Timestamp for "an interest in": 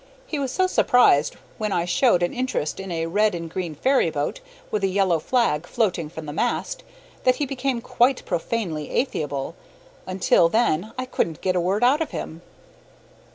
2.23-2.91